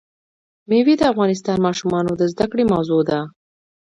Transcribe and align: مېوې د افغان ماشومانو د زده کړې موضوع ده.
مېوې 0.69 0.93
د 0.97 1.01
افغان 1.11 1.31
ماشومانو 1.65 2.11
د 2.17 2.21
زده 2.31 2.45
کړې 2.51 2.63
موضوع 2.73 3.01
ده. 3.09 3.19